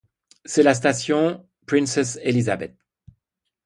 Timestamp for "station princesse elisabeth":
0.73-2.75